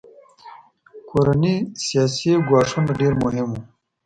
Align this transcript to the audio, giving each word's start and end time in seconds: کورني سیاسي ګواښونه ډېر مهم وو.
کورني 1.09 1.55
سیاسي 1.85 2.31
ګواښونه 2.47 2.91
ډېر 2.99 3.13
مهم 3.23 3.47
وو. 3.53 3.61